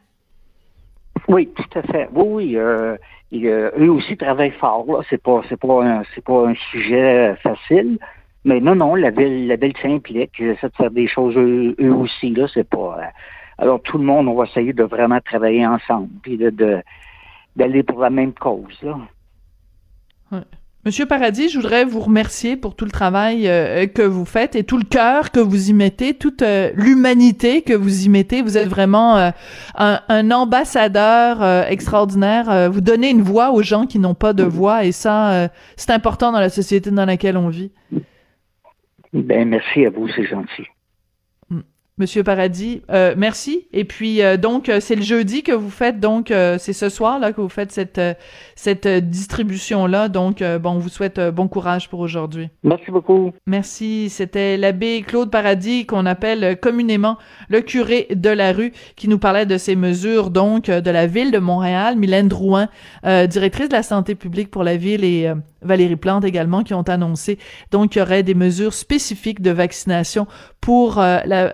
Oui, 1.27 1.49
tout 1.57 1.79
à 1.79 1.83
fait. 1.83 2.09
Oui, 2.15 2.57
oui. 2.57 2.59
Euh, 3.33 3.37
euh, 3.45 3.71
eux 3.79 3.91
aussi 3.91 4.17
travaillent 4.17 4.51
fort. 4.53 5.03
C'est 5.09 5.23
pas, 5.23 5.43
c'est 5.49 5.59
pas, 5.59 5.85
un, 5.85 6.03
c'est 6.15 6.25
pas 6.25 6.49
un 6.49 6.55
sujet 6.71 7.35
facile. 7.43 7.99
Mais 8.45 8.61
non, 8.61 8.75
non, 8.75 8.95
la 8.95 9.11
ville, 9.11 9.47
la 9.47 9.57
ville 9.57 9.77
s'implique. 9.81 10.33
Ils 10.39 10.49
essaient 10.49 10.69
de 10.69 10.75
faire 10.75 10.91
des 10.91 11.07
choses 11.07 11.37
eux, 11.37 11.75
aussi. 11.93 12.31
Là, 12.31 12.47
c'est 12.53 12.69
pas. 12.69 12.99
Euh, 12.99 13.05
alors 13.59 13.83
tout 13.83 13.99
le 13.99 14.05
monde, 14.05 14.29
on 14.29 14.35
va 14.35 14.45
essayer 14.45 14.73
de 14.73 14.85
vraiment 14.85 15.21
travailler 15.21 15.67
ensemble, 15.67 16.09
puis 16.23 16.39
de, 16.39 16.83
d'aller 17.57 17.83
pour 17.83 18.01
la 18.01 18.09
même 18.09 18.33
cause. 18.33 18.79
Là. 18.83 18.99
Ouais. 20.33 20.39
Monsieur 20.87 21.05
Paradis, 21.05 21.51
je 21.51 21.59
voudrais 21.59 21.85
vous 21.85 22.01
remercier 22.01 22.57
pour 22.57 22.75
tout 22.75 22.87
le 22.87 22.91
travail 22.91 23.47
euh, 23.47 23.87
que 23.87 24.01
vous 24.01 24.25
faites 24.25 24.57
et 24.57 24.65
tout 24.65 24.79
le 24.79 24.85
cœur 24.85 25.31
que 25.31 25.39
vous 25.39 25.69
y 25.69 25.75
mettez, 25.75 26.15
toute 26.15 26.41
euh, 26.41 26.71
l'humanité 26.75 27.61
que 27.61 27.75
vous 27.75 28.07
y 28.07 28.09
mettez. 28.09 28.41
Vous 28.41 28.57
êtes 28.57 28.69
vraiment 28.69 29.19
euh, 29.19 29.31
un, 29.75 30.31
ambassadeur 30.31 31.43
extraordinaire. 31.71 32.71
vous 32.71 32.81
donnez 32.81 33.11
une 33.11 33.21
voix 33.21 33.51
aux 33.51 33.63
gens 33.63 33.85
qui 33.85 33.99
n'ont 33.99 34.15
pas 34.15 34.33
de 34.33 34.43
voix 34.43 34.85
et 34.85 34.93
ça, 34.93 35.51
c'est 35.77 35.91
important 35.91 36.33
dans 36.33 36.41
la 36.41 36.49
société 36.49 36.91
dans 36.91 37.05
laquelle 37.05 37.37
on 37.37 37.49
vit. 37.49 37.73
Ben 39.13 39.49
merci 39.49 39.85
à 39.85 39.91
vous, 39.91 40.09
c'est 40.09 40.25
gentil. 40.25 40.67
Monsieur 42.01 42.25
Paradis. 42.25 42.81
Euh, 42.91 43.13
merci. 43.15 43.67
Et 43.75 43.85
puis 43.85 44.23
euh, 44.23 44.39
donc 44.39 44.71
euh, 44.71 44.81
c'est 44.81 44.97
le 44.97 45.03
jeudi 45.03 45.43
que 45.43 45.53
vous 45.53 45.69
faites 45.69 46.01
donc 46.01 46.33
c'est 46.59 46.73
ce 46.73 46.89
soir 46.89 47.19
là 47.19 47.35
que 47.35 47.43
vous 47.43 47.51
faites 47.51 47.73
cette 47.73 48.01
cette 48.57 48.89
distribution 48.89 49.87
là. 49.87 50.09
Donc 50.09 50.43
bon, 50.43 50.71
on 50.71 50.79
vous 50.79 50.89
souhaite 50.89 51.21
bon 51.21 51.47
courage 51.47 51.91
pour 51.91 52.01
aujourd'hui. 52.01 52.49
Merci 52.63 52.91
beaucoup. 52.91 53.33
Merci. 53.47 54.09
C'était 54.09 54.57
l'abbé 54.57 55.03
Claude 55.07 55.31
Paradis 55.31 55.85
qu'on 55.85 56.07
appelle 56.07 56.59
communément 56.59 57.19
le 57.49 57.61
curé 57.61 58.09
de 58.15 58.31
la 58.31 58.53
rue 58.53 58.73
qui 58.97 59.09
nous 59.09 59.19
parlait 59.19 59.47
de 59.47 59.59
ces 59.59 59.77
mesures 59.77 60.31
donc 60.31 60.71
de 60.71 60.91
la 60.91 61.07
ville 61.07 61.31
de 61.31 61.39
Montréal. 61.39 61.97
Mylène 61.97 62.29
Drouin, 62.29 62.69
directrice 63.05 63.69
de 63.69 63.75
la 63.75 63.83
santé 63.83 64.15
publique 64.15 64.51
pour 64.51 64.65
la 64.65 64.77
ville 64.77 65.05
et 65.05 65.33
Valérie 65.61 65.97
Plante 65.97 66.25
également 66.25 66.63
qui 66.63 66.73
ont 66.73 66.83
annoncé 66.83 67.39
donc 67.71 67.91
qu'il 67.91 68.01
y 68.01 68.03
aurait 68.03 68.23
des 68.23 68.35
mesures 68.35 68.73
spécifiques 68.73 69.43
de 69.43 69.51
vaccination 69.51 70.27
pour 70.61 70.97
la 70.97 71.53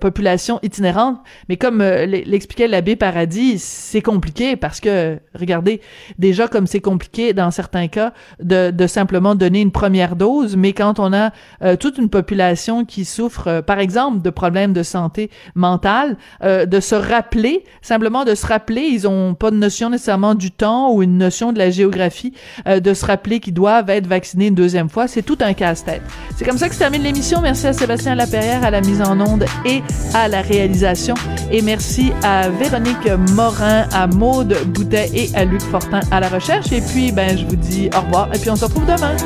population 0.00 0.58
itinérante. 0.62 1.18
Mais 1.48 1.56
comme 1.56 1.80
euh, 1.80 2.06
l'expliquait 2.06 2.68
l'abbé 2.68 2.96
Paradis, 2.96 3.58
c'est 3.58 4.02
compliqué 4.02 4.56
parce 4.56 4.80
que, 4.80 5.18
regardez, 5.34 5.80
déjà 6.18 6.48
comme 6.48 6.66
c'est 6.66 6.80
compliqué 6.80 7.32
dans 7.32 7.50
certains 7.50 7.88
cas 7.88 8.12
de, 8.40 8.70
de, 8.70 8.86
simplement 8.86 9.34
donner 9.34 9.60
une 9.60 9.72
première 9.72 10.16
dose, 10.16 10.56
mais 10.56 10.72
quand 10.72 10.98
on 11.00 11.12
a 11.12 11.32
euh, 11.62 11.76
toute 11.76 11.98
une 11.98 12.08
population 12.08 12.84
qui 12.84 13.04
souffre, 13.04 13.48
euh, 13.48 13.62
par 13.62 13.78
exemple, 13.78 14.22
de 14.22 14.30
problèmes 14.30 14.72
de 14.72 14.82
santé 14.82 15.30
mentale, 15.54 16.16
de 16.42 16.80
se 16.80 16.94
rappeler, 16.94 17.64
simplement 17.82 18.24
de 18.24 18.34
se 18.34 18.46
rappeler, 18.46 18.82
ils 18.82 19.08
ont 19.08 19.34
pas 19.34 19.50
de 19.50 19.56
notion 19.56 19.90
nécessairement 19.90 20.34
du 20.34 20.50
temps 20.50 20.92
ou 20.92 21.02
une 21.02 21.18
notion 21.18 21.52
de 21.52 21.58
la 21.58 21.70
géographie, 21.70 22.32
de 22.66 22.94
se 22.94 23.04
rappeler 23.04 23.40
qu'ils 23.40 23.54
doivent 23.54 23.90
être 23.90 24.06
vaccinés 24.06 24.48
une 24.48 24.54
deuxième 24.54 24.88
fois, 24.88 25.08
c'est 25.08 25.22
tout 25.22 25.38
un 25.40 25.54
casse-tête. 25.54 26.02
C'est 26.36 26.44
comme 26.44 26.58
ça 26.58 26.68
que 26.68 26.74
se 26.74 26.78
termine 26.78 27.02
l'émission. 27.02 27.40
Merci 27.40 27.66
à 27.66 27.72
Sébastien 27.72 28.14
Laperrière 28.14 28.64
à 28.64 28.70
la 28.70 28.80
mise 28.80 29.02
en 29.02 29.18
onde 29.20 29.44
et 29.64 29.82
à 30.14 30.28
la 30.28 30.42
réalisation. 30.42 31.14
Et 31.50 31.62
merci 31.62 32.12
à 32.22 32.48
Véronique 32.48 33.08
Morin, 33.32 33.86
à 33.92 34.06
Maude 34.06 34.56
Boutet 34.66 35.10
et 35.14 35.30
à 35.34 35.44
Luc 35.44 35.62
Fortin 35.62 36.00
à 36.10 36.20
la 36.20 36.28
recherche. 36.28 36.72
Et 36.72 36.80
puis, 36.80 37.12
ben, 37.12 37.36
je 37.36 37.44
vous 37.44 37.56
dis 37.56 37.88
au 37.96 38.00
revoir 38.00 38.28
et 38.34 38.38
puis 38.38 38.50
on 38.50 38.56
se 38.56 38.64
retrouve 38.64 38.86
demain. 38.86 39.16